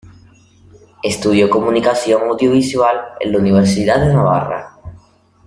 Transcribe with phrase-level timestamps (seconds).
[1.03, 4.75] Estudió Comunicación Audiovisual en la Universidad de Navarra.